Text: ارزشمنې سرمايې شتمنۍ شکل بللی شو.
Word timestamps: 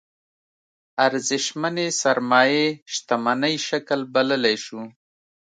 ارزشمنې 1.05 1.87
سرمايې 2.01 2.65
شتمنۍ 2.93 3.55
شکل 3.67 3.99
بللی 4.13 4.55
شو. 4.65 4.81